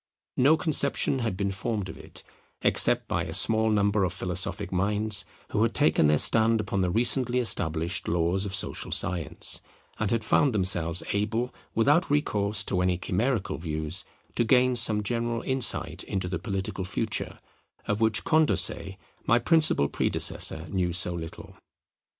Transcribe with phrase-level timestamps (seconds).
[0.37, 2.23] No conception had been formed of it,
[2.63, 6.89] except by a small number of philosophic minds who had taken their stand upon the
[6.89, 9.61] recently established laws of social science,
[9.99, 14.03] and had found themselves able, without recourse to any chimerical views,
[14.33, 17.37] to gain some general insight into the political future,
[17.87, 18.97] of which Condorcet,
[19.27, 21.55] my principal predecessor, knew so little.